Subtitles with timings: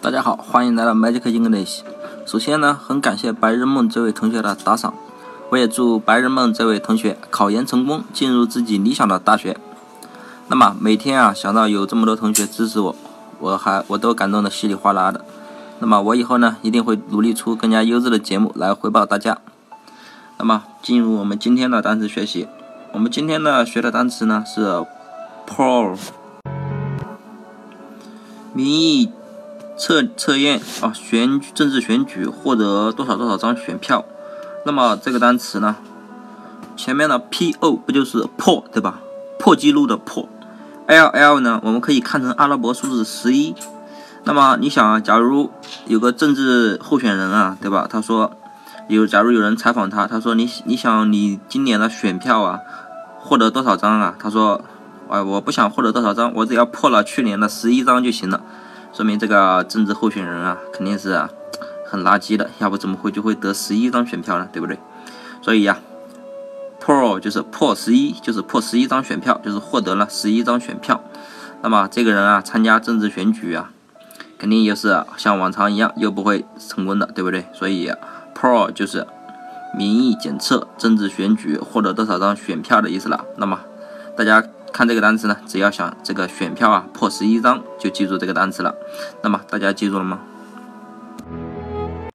[0.00, 1.80] 大家好，欢迎来到 Magic English。
[2.24, 4.94] 首先呢，很感谢白日梦这位同学的打赏，
[5.50, 9.58] 我也祝白日梦这位同学考研成功，进入自己理想的大学。
[10.46, 12.94] 那么每天啊，想到有这么多同学支持我，
[13.40, 15.24] 我还我都感动的稀里哗啦的。
[15.80, 19.38] 那么我以后呢，一定会努力出更加优质的节目来回报大家。
[20.38, 22.46] 那么进入我们今天的单词学习，
[22.92, 24.84] 我们今天呢学的单词呢是
[25.44, 25.96] poll，
[28.54, 29.10] 名义。
[29.78, 34.04] 测测验啊，选政治选举获得多少多少张选票？
[34.66, 35.76] 那么这个单词呢，
[36.76, 39.00] 前面的 P O 不就是破对吧？
[39.38, 40.28] 破纪录的破
[40.88, 43.54] ，L L 呢，我们可以看成阿拉伯数字十一。
[44.24, 45.50] 那么你想啊，假如
[45.86, 47.86] 有个政治候选人啊，对吧？
[47.88, 48.32] 他说
[48.88, 52.58] 有，假如有人采访他，他说你你想你今年的选票啊，
[53.20, 54.16] 获得多少张啊？
[54.18, 54.60] 他说，
[55.08, 58.42] 哎，我不想获得多少张，我只要破了去年的十一张就行了。
[58.98, 61.14] 说明这个政治候选人啊，肯定是
[61.86, 64.48] 很垃圾的，要不怎么会就会得十一张选票呢？
[64.52, 64.76] 对不对？
[65.40, 65.78] 所以呀
[66.82, 71.00] ，pro 就是破十一，就是破十一张选票，就是获得了十一张选票。
[71.62, 73.70] 那么这个人啊，参加政治选举啊，
[74.36, 77.46] 肯定也是像往常一样又不会成功的，对不对？
[77.52, 77.92] 所以
[78.34, 79.06] pro 就是
[79.78, 83.24] 民意检测、政治选举获得多少张选票的意思了。
[83.36, 83.60] 那么
[84.16, 84.42] 大家。
[84.72, 88.74] 看这个单词呢，只要想这个选票啊破十一张，就记住这个单词了。
[89.22, 90.20] 那么大家记住了吗？